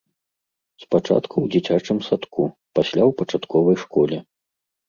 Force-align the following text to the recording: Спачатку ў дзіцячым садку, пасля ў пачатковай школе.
Спачатку 0.85 1.35
ў 1.41 1.45
дзіцячым 1.55 1.97
садку, 2.07 2.43
пасля 2.81 3.03
ў 3.09 3.11
пачатковай 3.21 3.77
школе. 3.87 4.17